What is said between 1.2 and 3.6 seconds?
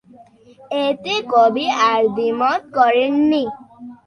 কবি আর দ্বিমত করেন নি।